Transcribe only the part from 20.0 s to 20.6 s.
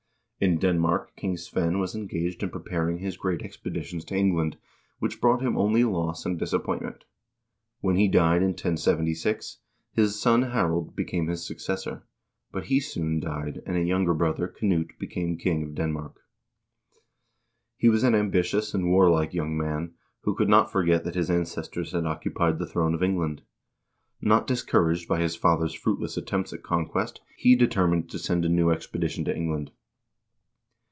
who could